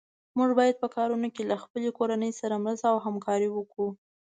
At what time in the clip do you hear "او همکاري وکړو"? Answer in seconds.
2.91-3.87